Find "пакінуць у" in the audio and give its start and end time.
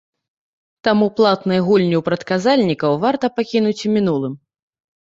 3.39-3.97